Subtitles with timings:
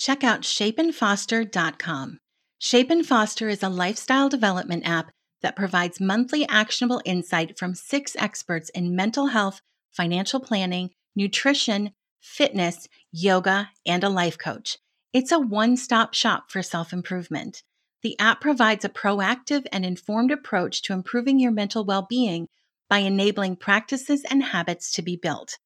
[0.00, 2.18] check out shapeandfoster.com.
[2.58, 8.16] Shape and Foster is a lifestyle development app that provides monthly actionable insight from six
[8.18, 9.60] experts in mental health,
[9.90, 14.78] financial planning, nutrition, fitness, yoga, and a life coach.
[15.12, 17.62] It's a one stop shop for self improvement.
[18.02, 22.48] The app provides a proactive and informed approach to improving your mental well being
[22.88, 25.58] by enabling practices and habits to be built.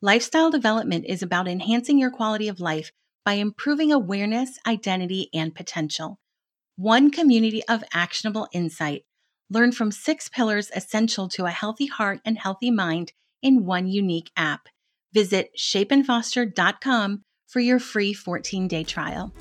[0.00, 2.92] Lifestyle development is about enhancing your quality of life
[3.24, 6.18] by improving awareness, identity, and potential.
[6.76, 9.04] One community of actionable insight.
[9.50, 14.30] Learn from six pillars essential to a healthy heart and healthy mind in one unique
[14.36, 14.68] app.
[15.12, 19.32] Visit shapeandfoster.com for your free 14 day trial.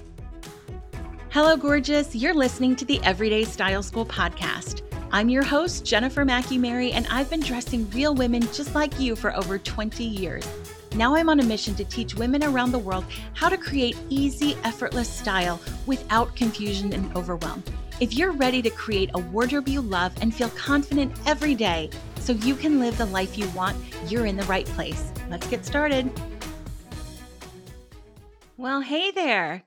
[1.30, 2.16] Hello, gorgeous.
[2.16, 4.82] You're listening to the Everyday Style School podcast.
[5.12, 9.16] I'm your host, Jennifer Mackey Mary, and I've been dressing real women just like you
[9.16, 10.48] for over 20 years.
[10.96, 14.58] Now I'm on a mission to teach women around the world how to create easy,
[14.64, 17.64] effortless style without confusion and overwhelm.
[18.00, 22.34] If you're ready to create a wardrobe you love and feel confident every day so
[22.34, 23.78] you can live the life you want,
[24.08, 25.12] you're in the right place.
[25.30, 26.12] Let's get started.
[28.58, 29.64] Well, hey there.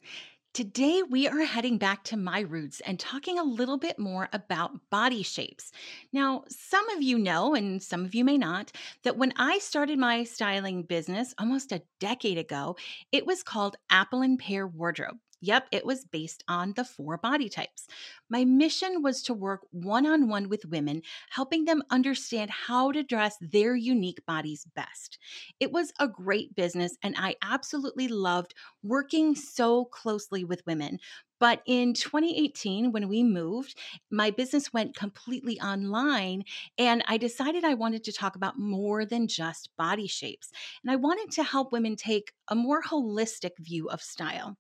[0.55, 4.91] Today, we are heading back to my roots and talking a little bit more about
[4.91, 5.73] body shapes.
[6.13, 8.71] Now, some of you know, and some of you may not,
[9.03, 12.77] that when I started my styling business almost a decade ago,
[13.13, 15.17] it was called Apple and Pear Wardrobe.
[15.45, 17.89] Yep, it was based on the four body types.
[18.31, 23.03] My mission was to work one on one with women, helping them understand how to
[23.03, 25.19] dress their unique bodies best.
[25.59, 28.55] It was a great business, and I absolutely loved
[28.85, 31.01] working so closely with women.
[31.41, 33.77] But in 2018, when we moved,
[34.13, 36.45] my business went completely online,
[36.79, 40.53] and I decided I wanted to talk about more than just body shapes.
[40.85, 44.57] And I wanted to help women take a more holistic view of style.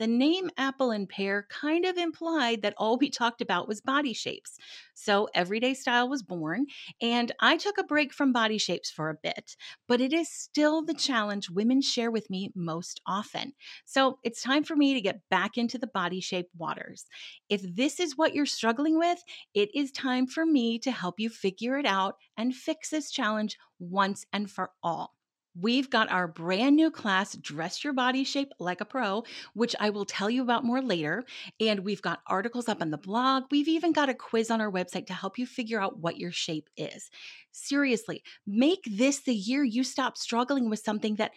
[0.00, 4.12] The name apple and pear kind of implied that all we talked about was body
[4.12, 4.58] shapes.
[4.94, 6.66] So Everyday Style was born,
[7.00, 10.82] and I took a break from body shapes for a bit, but it is still
[10.84, 13.52] the challenge women share with me most often.
[13.84, 17.04] So it's time for me to get back into the body shape waters.
[17.48, 19.22] If this is what you're struggling with,
[19.54, 23.56] it is time for me to help you figure it out and fix this challenge
[23.78, 25.13] once and for all.
[25.60, 29.22] We've got our brand new class, Dress Your Body Shape Like a Pro,
[29.54, 31.24] which I will tell you about more later.
[31.60, 33.44] And we've got articles up on the blog.
[33.52, 36.32] We've even got a quiz on our website to help you figure out what your
[36.32, 37.08] shape is.
[37.52, 41.30] Seriously, make this the year you stop struggling with something that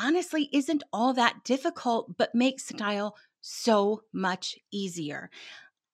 [0.00, 5.30] honestly isn't all that difficult, but makes style so much easier.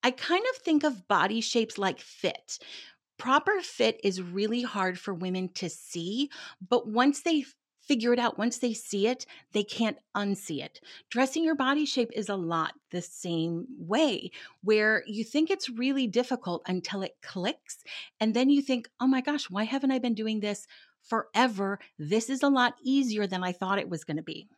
[0.03, 2.59] I kind of think of body shapes like fit.
[3.19, 6.31] Proper fit is really hard for women to see,
[6.67, 7.45] but once they
[7.87, 8.39] figure it out.
[8.39, 10.81] Once they see it, they can't unsee it.
[11.11, 14.31] Dressing your body shape is a lot the same way,
[14.63, 17.85] where you think it's really difficult until it clicks.
[18.21, 20.67] And then you think, oh my gosh, why haven't I been doing this
[21.03, 21.79] forever?
[21.99, 24.49] This is a lot easier than I thought it was going to be.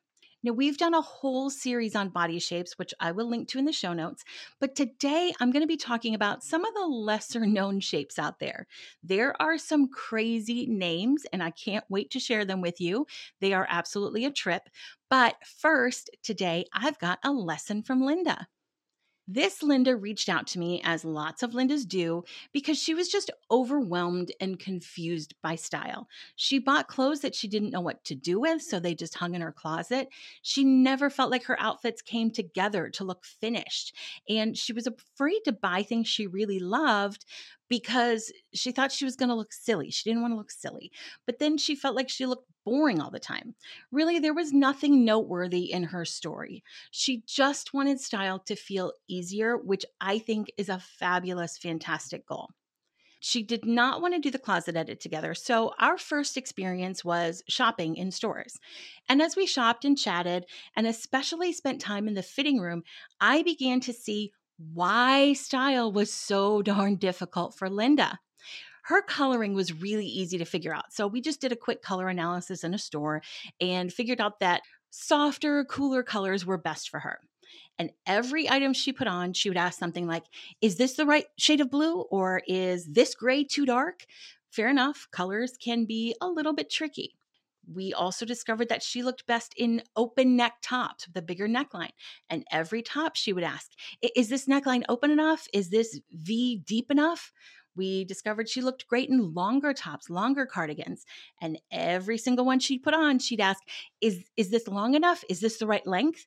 [0.44, 3.64] Now, we've done a whole series on body shapes, which I will link to in
[3.64, 4.24] the show notes.
[4.60, 8.38] But today I'm going to be talking about some of the lesser known shapes out
[8.38, 8.68] there.
[9.02, 13.06] There are some crazy names, and I can't wait to share them with you.
[13.40, 14.68] They are absolutely a trip.
[15.10, 18.46] But first, today I've got a lesson from Linda.
[19.30, 23.30] This Linda reached out to me, as lots of Lindas do, because she was just
[23.50, 26.08] overwhelmed and confused by style.
[26.34, 29.34] She bought clothes that she didn't know what to do with, so they just hung
[29.34, 30.08] in her closet.
[30.40, 33.94] She never felt like her outfits came together to look finished.
[34.30, 37.26] And she was afraid to buy things she really loved
[37.68, 39.90] because she thought she was going to look silly.
[39.90, 40.90] She didn't want to look silly.
[41.26, 43.54] But then she felt like she looked boring all the time.
[43.90, 46.62] Really, there was nothing noteworthy in her story.
[46.90, 52.50] She just wanted style to feel easier, which I think is a fabulous, fantastic goal.
[53.20, 55.34] She did not want to do the closet edit together.
[55.34, 58.58] So, our first experience was shopping in stores.
[59.08, 60.44] And as we shopped and chatted,
[60.76, 62.82] and especially spent time in the fitting room,
[63.18, 68.20] I began to see why style was so darn difficult for Linda.
[68.88, 70.94] Her coloring was really easy to figure out.
[70.94, 73.20] So we just did a quick color analysis in a store
[73.60, 77.20] and figured out that softer, cooler colors were best for her.
[77.78, 80.24] And every item she put on, she would ask something like,
[80.62, 82.00] Is this the right shade of blue?
[82.00, 84.06] Or is this gray too dark?
[84.50, 87.18] Fair enough, colors can be a little bit tricky
[87.72, 91.92] we also discovered that she looked best in open neck tops with a bigger neckline.
[92.30, 93.70] And every top she would ask,
[94.16, 95.46] Is this neckline open enough?
[95.52, 97.32] Is this V deep enough?
[97.78, 101.06] We discovered she looked great in longer tops, longer cardigans.
[101.40, 103.62] And every single one she put on, she'd ask,
[104.02, 105.24] Is, is this long enough?
[105.30, 106.26] Is this the right length?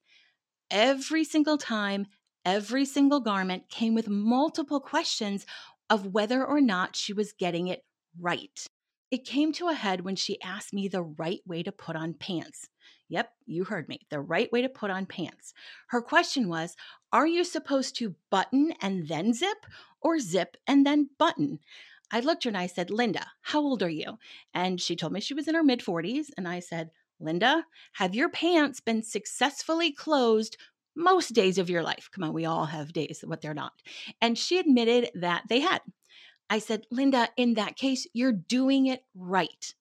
[0.71, 2.07] every single time,
[2.45, 5.45] every single garment came with multiple questions
[5.89, 7.83] of whether or not she was getting it
[8.19, 8.65] right.
[9.11, 12.13] It came to a head when she asked me the right way to put on
[12.13, 12.69] pants.
[13.11, 13.99] Yep, you heard me.
[14.09, 15.53] The right way to put on pants.
[15.87, 16.77] Her question was
[17.11, 19.65] Are you supposed to button and then zip,
[20.01, 21.59] or zip and then button?
[22.09, 24.17] I looked her and I said, Linda, how old are you?
[24.53, 26.27] And she told me she was in her mid 40s.
[26.37, 30.55] And I said, Linda, have your pants been successfully closed
[30.95, 32.09] most days of your life?
[32.13, 33.73] Come on, we all have days what they're not.
[34.21, 35.81] And she admitted that they had.
[36.49, 39.73] I said, Linda, in that case, you're doing it right.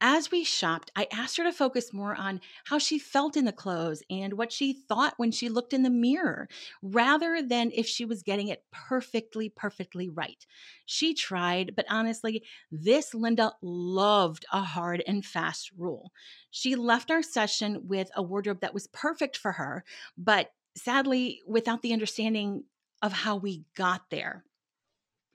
[0.00, 3.52] As we shopped, I asked her to focus more on how she felt in the
[3.52, 6.48] clothes and what she thought when she looked in the mirror,
[6.82, 10.46] rather than if she was getting it perfectly, perfectly right.
[10.86, 16.12] She tried, but honestly, this Linda loved a hard and fast rule.
[16.50, 19.84] She left our session with a wardrobe that was perfect for her,
[20.16, 22.64] but sadly, without the understanding
[23.02, 24.44] of how we got there.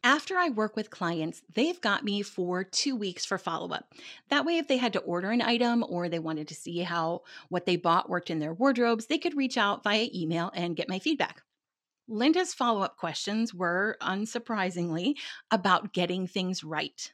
[0.05, 3.94] After I work with clients, they've got me for two weeks for follow up.
[4.29, 7.21] That way, if they had to order an item or they wanted to see how
[7.47, 10.89] what they bought worked in their wardrobes, they could reach out via email and get
[10.89, 11.41] my feedback.
[12.09, 15.15] Linda's follow up questions were, unsurprisingly,
[15.51, 17.13] about getting things right.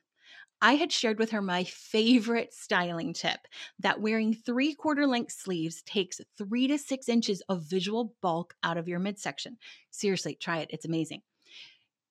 [0.60, 3.40] I had shared with her my favorite styling tip
[3.78, 8.78] that wearing three quarter length sleeves takes three to six inches of visual bulk out
[8.78, 9.58] of your midsection.
[9.92, 11.22] Seriously, try it, it's amazing.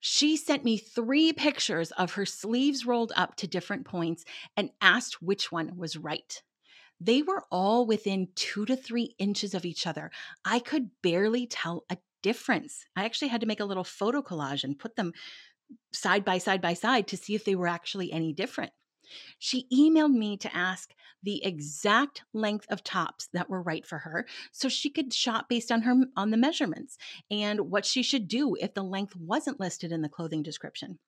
[0.01, 4.25] She sent me three pictures of her sleeves rolled up to different points
[4.57, 6.41] and asked which one was right.
[7.01, 10.11] They were all within two to three inches of each other.
[10.45, 12.85] I could barely tell a difference.
[12.97, 15.13] I actually had to make a little photo collage and put them
[15.93, 18.73] side by side by side to see if they were actually any different.
[19.39, 24.27] She emailed me to ask the exact length of tops that were right for her
[24.53, 26.97] so she could shop based on her on the measurements
[27.31, 30.99] and what she should do if the length wasn't listed in the clothing description.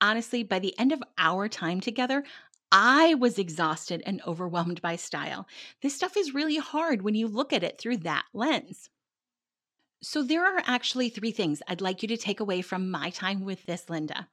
[0.00, 2.24] Honestly, by the end of our time together,
[2.70, 5.48] I was exhausted and overwhelmed by style.
[5.82, 8.90] This stuff is really hard when you look at it through that lens.
[10.00, 13.44] So, there are actually three things I'd like you to take away from my time
[13.44, 14.28] with this Linda.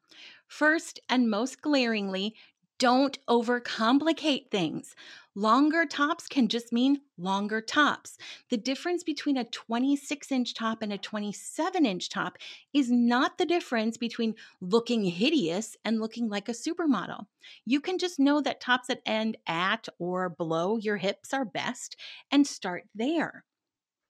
[0.48, 2.36] First, and most glaringly,
[2.78, 4.96] don't overcomplicate things.
[5.34, 8.18] Longer tops can just mean longer tops.
[8.50, 12.38] The difference between a 26 inch top and a 27 inch top
[12.74, 17.26] is not the difference between looking hideous and looking like a supermodel.
[17.66, 21.96] You can just know that tops that end at or below your hips are best
[22.32, 23.46] and start there.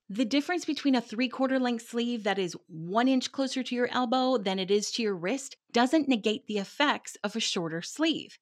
[0.10, 3.90] The difference between a three quarter length sleeve that is one inch closer to your
[3.92, 8.38] elbow than it is to your wrist doesn't negate the effects of a shorter sleeve.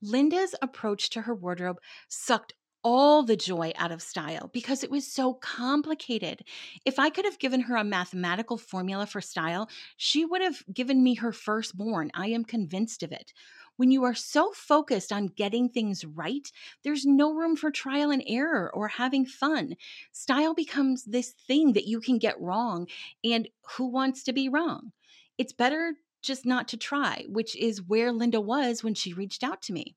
[0.00, 5.12] Linda's approach to her wardrobe sucked all the joy out of style because it was
[5.12, 6.42] so complicated.
[6.86, 11.02] If I could have given her a mathematical formula for style, she would have given
[11.02, 12.10] me her firstborn.
[12.14, 13.32] I am convinced of it.
[13.80, 16.46] When you are so focused on getting things right,
[16.84, 19.74] there's no room for trial and error or having fun.
[20.12, 22.88] Style becomes this thing that you can get wrong,
[23.24, 23.48] and
[23.78, 24.92] who wants to be wrong?
[25.38, 29.62] It's better just not to try, which is where Linda was when she reached out
[29.62, 29.96] to me.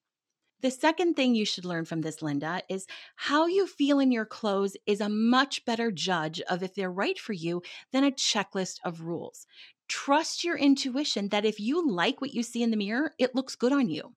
[0.61, 2.87] The second thing you should learn from this, Linda, is
[3.17, 7.19] how you feel in your clothes is a much better judge of if they're right
[7.19, 9.45] for you than a checklist of rules.
[9.87, 13.55] Trust your intuition that if you like what you see in the mirror, it looks
[13.55, 14.15] good on you.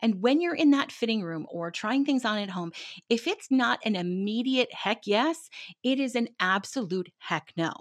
[0.00, 2.72] And when you're in that fitting room or trying things on at home,
[3.08, 5.50] if it's not an immediate heck yes,
[5.82, 7.72] it is an absolute heck no.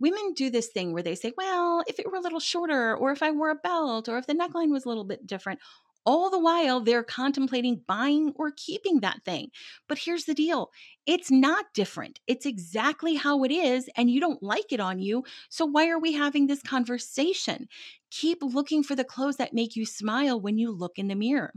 [0.00, 3.12] Women do this thing where they say, well, if it were a little shorter, or
[3.12, 5.60] if I wore a belt, or if the neckline was a little bit different,
[6.06, 9.50] all the while, they're contemplating buying or keeping that thing.
[9.88, 10.70] But here's the deal
[11.06, 12.20] it's not different.
[12.26, 15.24] It's exactly how it is, and you don't like it on you.
[15.48, 17.68] So, why are we having this conversation?
[18.10, 21.52] Keep looking for the clothes that make you smile when you look in the mirror.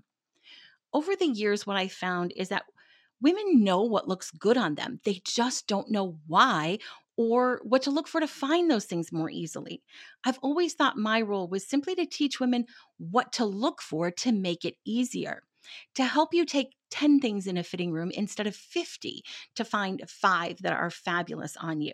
[0.93, 2.63] Over the years, what I found is that
[3.21, 4.99] women know what looks good on them.
[5.03, 6.79] They just don't know why
[7.17, 9.81] or what to look for to find those things more easily.
[10.23, 12.65] I've always thought my role was simply to teach women
[12.97, 15.41] what to look for to make it easier,
[15.95, 19.23] to help you take 10 things in a fitting room instead of 50
[19.55, 21.91] to find five that are fabulous on you.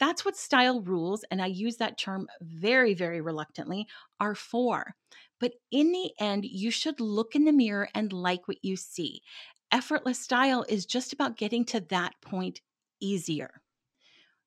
[0.00, 3.86] That's what style rules, and I use that term very, very reluctantly,
[4.20, 4.94] are for.
[5.40, 9.22] But in the end, you should look in the mirror and like what you see.
[9.70, 12.60] Effortless style is just about getting to that point
[13.00, 13.60] easier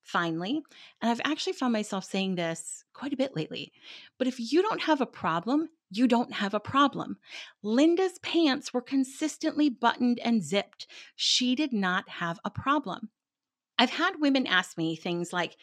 [0.02, 0.62] finally.
[1.00, 3.72] And I've actually found myself saying this quite a bit lately.
[4.18, 7.18] But if you don't have a problem, you don't have a problem.
[7.62, 10.86] Linda's pants were consistently buttoned and zipped.
[11.16, 13.10] She did not have a problem.
[13.78, 15.56] I've had women ask me things like,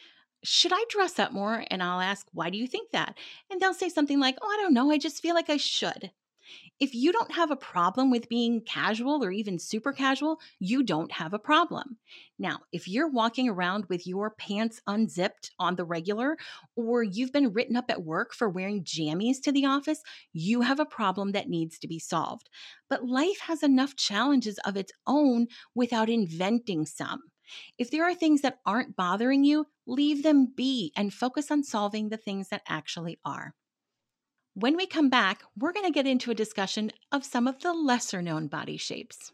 [0.43, 1.63] should I dress up more?
[1.69, 3.17] And I'll ask, why do you think that?
[3.49, 4.91] And they'll say something like, oh, I don't know.
[4.91, 6.11] I just feel like I should.
[6.79, 11.11] If you don't have a problem with being casual or even super casual, you don't
[11.11, 11.97] have a problem.
[12.37, 16.37] Now, if you're walking around with your pants unzipped on the regular,
[16.75, 20.01] or you've been written up at work for wearing jammies to the office,
[20.31, 22.49] you have a problem that needs to be solved.
[22.89, 27.23] But life has enough challenges of its own without inventing some.
[27.77, 32.09] If there are things that aren't bothering you, leave them be and focus on solving
[32.09, 33.53] the things that actually are.
[34.59, 37.71] When we come back, we're going to get into a discussion of some of the
[37.71, 39.31] lesser known body shapes.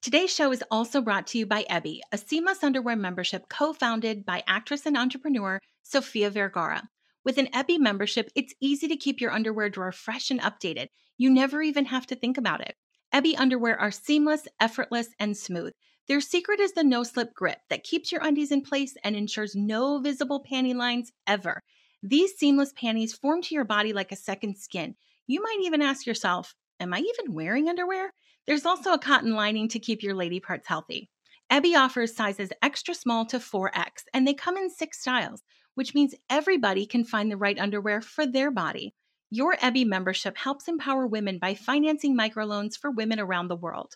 [0.00, 4.24] Today's show is also brought to you by EBY, a seamless underwear membership co founded
[4.24, 6.88] by actress and entrepreneur Sofia Vergara.
[7.24, 10.86] With an EBY membership, it's easy to keep your underwear drawer fresh and updated.
[11.18, 12.76] You never even have to think about it.
[13.12, 15.72] EBY underwear are seamless, effortless, and smooth.
[16.06, 19.56] Their secret is the no slip grip that keeps your undies in place and ensures
[19.56, 21.60] no visible panty lines ever.
[22.02, 24.96] These seamless panties form to your body like a second skin.
[25.28, 28.12] You might even ask yourself, Am I even wearing underwear?
[28.44, 31.08] There's also a cotton lining to keep your lady parts healthy.
[31.48, 35.42] EBY offers sizes extra small to 4X, and they come in six styles,
[35.76, 38.94] which means everybody can find the right underwear for their body.
[39.30, 43.94] Your EBY membership helps empower women by financing microloans for women around the world.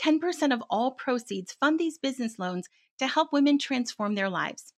[0.00, 4.72] 10% of all proceeds fund these business loans to help women transform their lives.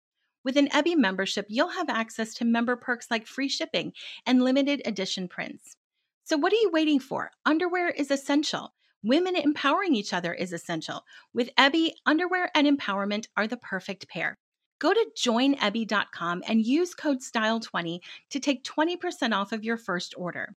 [0.45, 3.93] With an EBY membership, you'll have access to member perks like free shipping
[4.27, 5.77] and limited edition prints.
[6.25, 7.31] So, what are you waiting for?
[7.45, 8.73] Underwear is essential.
[9.03, 11.05] Women empowering each other is essential.
[11.35, 14.39] With EBY, underwear and empowerment are the perfect pair.
[14.79, 20.55] Go to joineby.com and use code STYLE20 to take 20% off of your first order.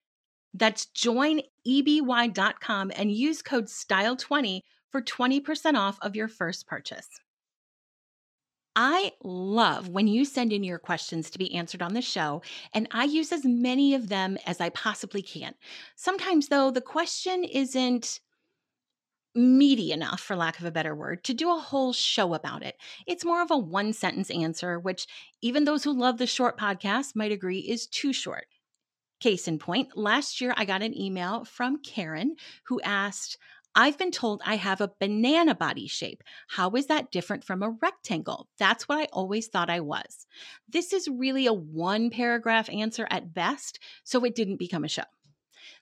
[0.53, 4.61] That's joineby.com and use code STYLE20
[4.91, 7.07] for 20% off of your first purchase.
[8.75, 12.41] I love when you send in your questions to be answered on the show,
[12.73, 15.55] and I use as many of them as I possibly can.
[15.95, 18.21] Sometimes, though, the question isn't
[19.33, 22.75] meaty enough, for lack of a better word, to do a whole show about it.
[23.07, 25.07] It's more of a one sentence answer, which
[25.41, 28.47] even those who love the short podcast might agree is too short.
[29.19, 32.35] Case in point, last year I got an email from Karen
[32.65, 33.37] who asked,
[33.73, 36.23] I've been told I have a banana body shape.
[36.49, 38.47] How is that different from a rectangle?
[38.57, 40.27] That's what I always thought I was.
[40.67, 45.03] This is really a one paragraph answer at best, so it didn't become a show.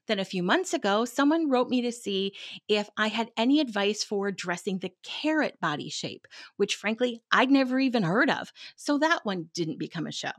[0.08, 2.34] Then a few months ago, someone wrote me to see
[2.67, 6.27] if I had any advice for dressing the carrot body shape,
[6.58, 8.51] which frankly I'd never even heard of.
[8.75, 10.31] So that one didn't become a show.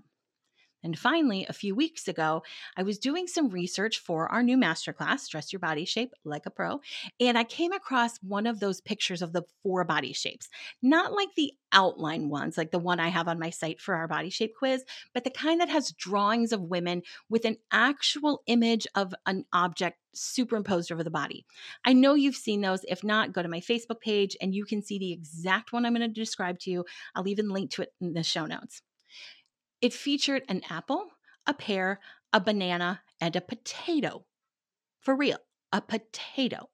[0.83, 2.43] And finally, a few weeks ago,
[2.77, 6.51] I was doing some research for our new masterclass, Dress Your Body Shape Like a
[6.51, 6.81] Pro,
[7.19, 10.49] and I came across one of those pictures of the four body shapes.
[10.83, 14.09] Not like the outline ones, like the one I have on my site for our
[14.09, 14.85] body shape quiz,
[15.15, 19.99] but the kind that has drawings of women with an actual image of an object
[20.15, 21.47] superimposed over the body.
[21.85, 22.81] I know you've seen those.
[22.89, 25.95] If not, go to my Facebook page and you can see the exact one I'm
[25.95, 26.85] going to describe to you.
[27.15, 28.83] I'll even link to it in the show notes.
[29.81, 31.09] It featured an apple,
[31.47, 32.01] a pear,
[32.33, 34.25] a banana, and a potato.
[35.01, 35.39] For real,
[35.73, 36.69] a potato.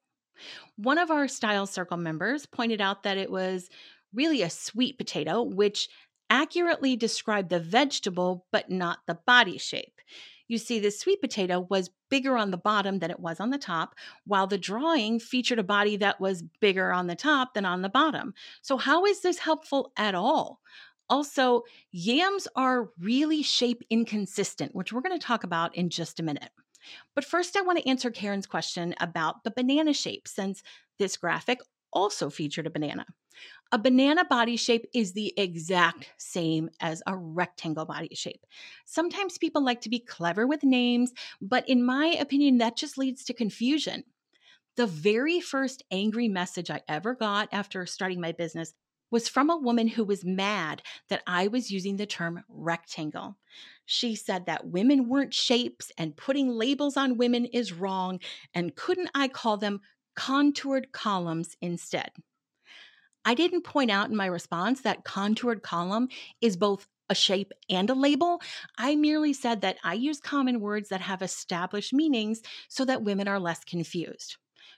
[0.75, 3.69] One of our Style Circle members pointed out that it was
[4.13, 5.89] really a sweet potato, which
[6.29, 10.01] accurately described the vegetable but not the body shape.
[10.47, 13.57] You see, the sweet potato was bigger on the bottom than it was on the
[13.57, 13.95] top,
[14.25, 17.89] while the drawing featured a body that was bigger on the top than on the
[17.89, 18.33] bottom.
[18.61, 20.61] So, how is this helpful at all?
[21.09, 26.23] Also, yams are really shape inconsistent, which we're going to talk about in just a
[26.23, 26.49] minute.
[27.15, 30.63] But first, I want to answer Karen's question about the banana shape, since
[30.99, 31.59] this graphic
[31.93, 33.05] also featured a banana.
[33.71, 38.45] A banana body shape is the exact same as a rectangle body shape.
[38.85, 41.11] Sometimes people like to be clever with names,
[41.41, 44.03] but in my opinion, that just leads to confusion.
[44.75, 48.73] The very first angry message I ever got after starting my business
[49.11, 53.37] was from a woman who was mad that I was using the term rectangle.
[53.85, 58.19] She said that women weren't shapes and putting labels on women is wrong,
[58.53, 59.81] and couldn't I call them
[60.15, 62.11] contoured columns instead?
[63.23, 66.07] I didn't point out in my response that contoured column
[66.41, 68.41] is both a shape and a label.
[68.77, 73.27] I merely said that I use common words that have established meanings so that women
[73.27, 74.37] are less confused.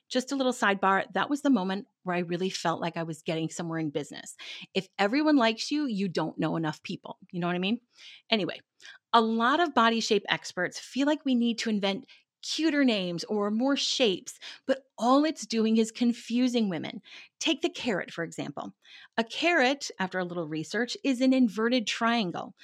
[0.10, 3.22] Just a little sidebar that was the moment where I really felt like I was
[3.22, 4.36] getting somewhere in business.
[4.74, 7.18] If everyone likes you, you don't know enough people.
[7.32, 7.80] You know what I mean?
[8.30, 8.60] Anyway,
[9.14, 12.06] a lot of body shape experts feel like we need to invent
[12.42, 17.02] cuter names or more shapes, but all it's doing is confusing women.
[17.40, 18.74] Take the carrot, for example.
[19.18, 22.56] A carrot, after a little research, is an inverted triangle.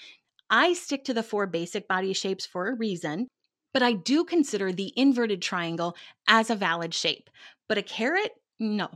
[0.50, 3.28] I stick to the four basic body shapes for a reason,
[3.76, 5.98] but I do consider the inverted triangle
[6.30, 7.30] as a valid shape.
[7.68, 8.88] But a carrot, no.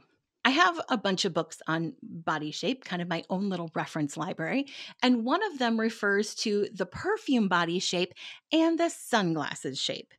[0.46, 4.16] I have a bunch of books on body shape, kind of my own little reference
[4.16, 4.68] library,
[5.04, 8.14] and one of them refers to the perfume body shape
[8.54, 10.14] and the sunglasses shape.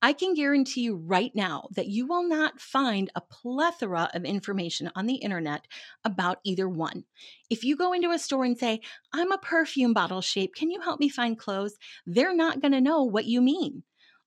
[0.00, 4.88] I can guarantee you right now that you will not find a plethora of information
[4.94, 5.66] on the internet
[6.04, 7.02] about either one.
[7.50, 8.82] If you go into a store and say,
[9.12, 11.76] I'm a perfume bottle shape, can you help me find clothes?
[12.06, 13.82] They're not going to know what you mean.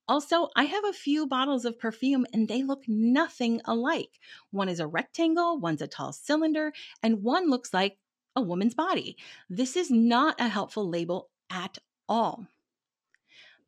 [0.09, 4.19] Also, I have a few bottles of perfume and they look nothing alike.
[4.51, 7.97] One is a rectangle, one's a tall cylinder, and one looks like
[8.35, 9.17] a woman's body.
[9.49, 11.77] This is not a helpful label at
[12.09, 12.47] all.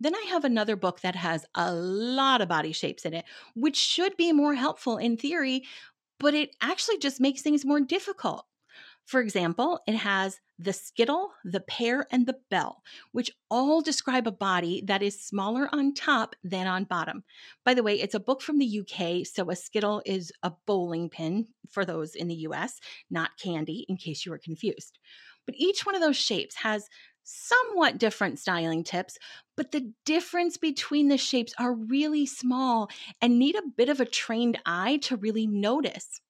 [0.01, 3.23] Then I have another book that has a lot of body shapes in it,
[3.55, 5.63] which should be more helpful in theory,
[6.19, 8.47] but it actually just makes things more difficult.
[9.05, 12.81] For example, it has the skittle, the pear, and the bell,
[13.11, 17.23] which all describe a body that is smaller on top than on bottom.
[17.65, 21.09] By the way, it's a book from the UK, so a skittle is a bowling
[21.09, 22.79] pin for those in the US,
[23.09, 24.99] not candy, in case you were confused.
[25.45, 26.87] But each one of those shapes has
[27.23, 29.17] somewhat different styling tips,
[29.55, 32.89] but the difference between the shapes are really small
[33.21, 36.21] and need a bit of a trained eye to really notice.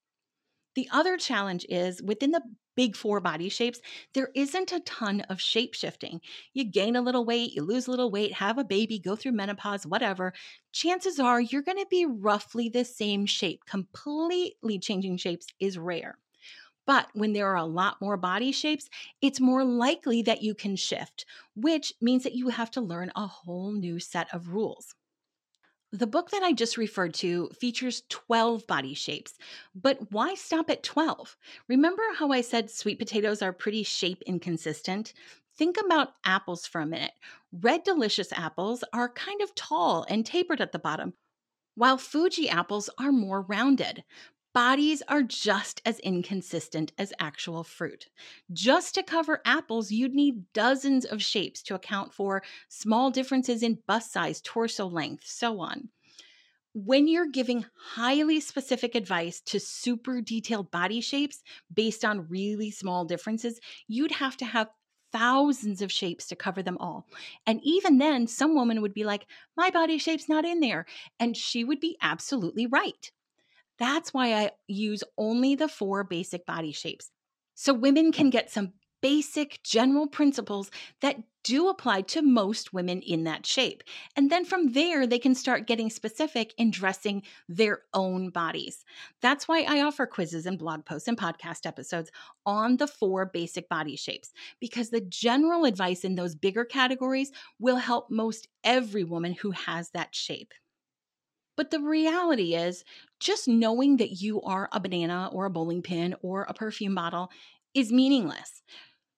[0.76, 2.42] The other challenge is within the
[2.76, 3.82] big four body shapes,
[4.14, 6.22] there isn't a ton of shape shifting.
[6.54, 9.34] You gain a little weight, you lose a little weight, have a baby, go through
[9.34, 10.34] menopause, whatever.
[10.72, 13.66] Chances are you're going to be roughly the same shape.
[13.66, 16.18] Completely changing shapes is rare.
[16.88, 18.90] But when there are a lot more body shapes,
[19.22, 21.26] it's more likely that you can shift,
[21.56, 24.96] which means that you have to learn a whole new set of rules.
[25.94, 29.38] The book that I just referred to features 12 body shapes,
[29.76, 31.38] but why stop at 12?
[31.68, 35.14] Remember how I said sweet potatoes are pretty shape inconsistent?
[35.58, 37.12] Think about apples for a minute.
[37.52, 41.14] Red delicious apples are kind of tall and tapered at the bottom,
[41.76, 44.06] while Fuji apples are more rounded.
[44.54, 48.08] Bodies are just as inconsistent as actual fruit.
[48.52, 53.80] Just to cover apples, you'd need dozens of shapes to account for small differences in
[53.88, 55.90] bust size, torso length, so on.
[56.74, 63.06] When you're giving highly specific advice to super detailed body shapes based on really small
[63.06, 64.70] differences, you'd have to have
[65.14, 67.08] thousands of shapes to cover them all.
[67.46, 70.86] And even then, some woman would be like, My body shape's not in there.
[71.20, 73.12] And she would be absolutely right.
[73.82, 77.10] That's why I use only the four basic body shapes.
[77.56, 80.70] So women can get some basic general principles
[81.02, 83.82] that do apply to most women in that shape.
[84.16, 88.86] And then from there, they can start getting specific in dressing their own bodies.
[89.24, 92.12] That's why I offer quizzes and blog posts and podcast episodes
[92.46, 97.78] on the four basic body shapes, because the general advice in those bigger categories will
[97.78, 100.54] help most every woman who has that shape.
[101.58, 102.84] But the reality is,
[103.20, 107.30] just knowing that you are a banana or a bowling pin or a perfume bottle
[107.74, 108.64] is meaningless.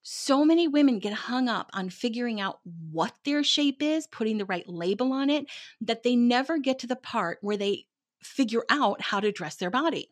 [0.01, 2.59] So many women get hung up on figuring out
[2.91, 5.45] what their shape is, putting the right label on it,
[5.79, 7.85] that they never get to the part where they
[8.21, 10.09] figure out how to dress their body.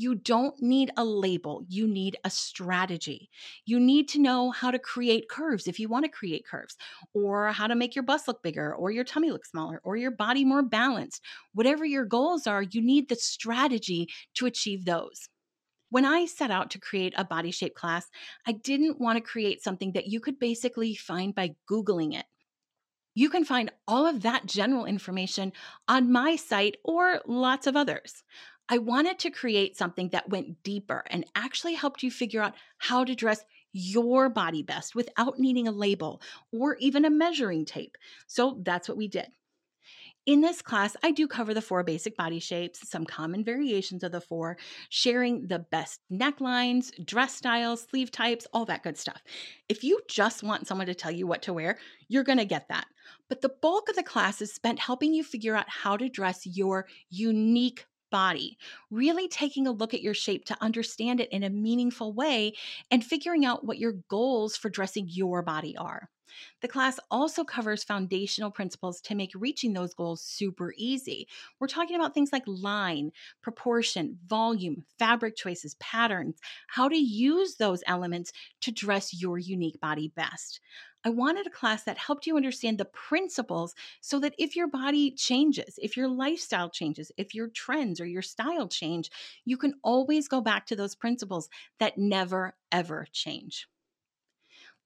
[0.00, 3.28] You don't need a label, you need a strategy.
[3.66, 6.76] You need to know how to create curves if you want to create curves,
[7.14, 10.12] or how to make your bust look bigger, or your tummy look smaller, or your
[10.12, 11.22] body more balanced.
[11.52, 15.28] Whatever your goals are, you need the strategy to achieve those.
[15.90, 18.06] When I set out to create a body shape class,
[18.46, 22.26] I didn't want to create something that you could basically find by Googling it.
[23.14, 25.52] You can find all of that general information
[25.88, 28.22] on my site or lots of others.
[28.68, 33.04] I wanted to create something that went deeper and actually helped you figure out how
[33.04, 36.20] to dress your body best without needing a label
[36.52, 37.96] or even a measuring tape.
[38.26, 39.28] So that's what we did.
[40.26, 44.12] In this class, I do cover the four basic body shapes, some common variations of
[44.12, 44.58] the four,
[44.90, 49.22] sharing the best necklines, dress styles, sleeve types, all that good stuff.
[49.70, 51.78] If you just want someone to tell you what to wear,
[52.08, 52.84] you're going to get that.
[53.30, 56.44] But the bulk of the class is spent helping you figure out how to dress
[56.44, 58.58] your unique body,
[58.90, 62.52] really taking a look at your shape to understand it in a meaningful way
[62.90, 66.10] and figuring out what your goals for dressing your body are.
[66.60, 71.28] The class also covers foundational principles to make reaching those goals super easy.
[71.58, 73.12] We're talking about things like line,
[73.42, 80.08] proportion, volume, fabric choices, patterns, how to use those elements to dress your unique body
[80.08, 80.60] best.
[81.04, 85.10] I wanted a class that helped you understand the principles so that if your body
[85.12, 89.10] changes, if your lifestyle changes, if your trends or your style change,
[89.44, 93.68] you can always go back to those principles that never, ever change.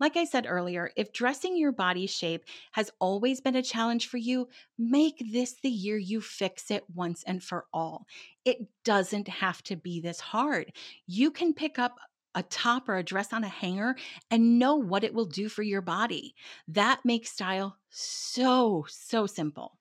[0.02, 4.16] Like I said earlier, if dressing your body shape has always been a challenge for
[4.16, 8.08] you, make this the year you fix it once and for all.
[8.44, 10.72] It doesn't have to be this hard.
[11.06, 12.00] You can pick up
[12.34, 13.94] a top or a dress on a hanger
[14.28, 16.34] and know what it will do for your body.
[16.66, 19.78] That makes style so, so simple.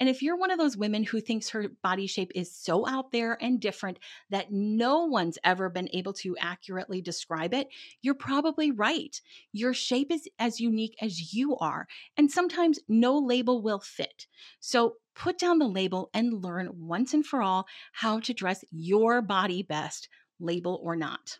[0.00, 3.12] And if you're one of those women who thinks her body shape is so out
[3.12, 3.98] there and different
[4.30, 7.68] that no one's ever been able to accurately describe it,
[8.00, 9.20] you're probably right.
[9.52, 14.26] Your shape is as unique as you are, and sometimes no label will fit.
[14.60, 19.22] So put down the label and learn once and for all how to dress your
[19.22, 20.08] body best,
[20.40, 21.38] label or not.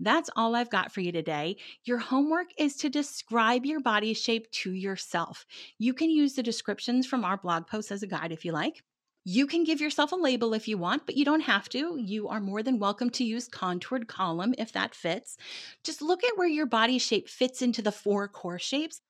[0.00, 1.56] That's all I've got for you today.
[1.84, 5.46] Your homework is to describe your body shape to yourself.
[5.78, 8.82] You can use the descriptions from our blog post as a guide if you like.
[9.26, 11.96] You can give yourself a label if you want, but you don't have to.
[11.98, 15.38] You are more than welcome to use contoured column if that fits.
[15.82, 19.00] Just look at where your body shape fits into the four core shapes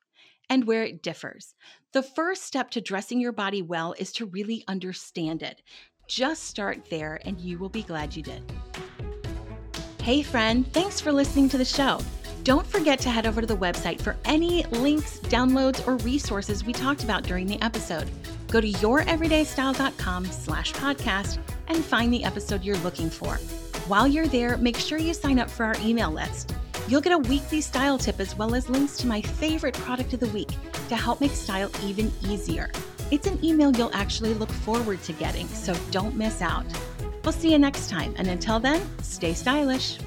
[0.48, 1.54] and where it differs.
[1.92, 5.62] The first step to dressing your body well is to really understand it.
[6.06, 8.42] Just start there, and you will be glad you did.
[10.04, 11.98] Hey, friend, thanks for listening to the show.
[12.42, 16.74] Don't forget to head over to the website for any links, downloads, or resources we
[16.74, 18.10] talked about during the episode.
[18.48, 21.38] Go to youreverydaystyle.com slash podcast
[21.68, 23.36] and find the episode you're looking for.
[23.88, 26.54] While you're there, make sure you sign up for our email list.
[26.86, 30.20] You'll get a weekly style tip as well as links to my favorite product of
[30.20, 30.50] the week
[30.90, 32.70] to help make style even easier.
[33.10, 36.66] It's an email you'll actually look forward to getting, so don't miss out.
[37.24, 39.98] We'll see you next time, and until then, stay stylish.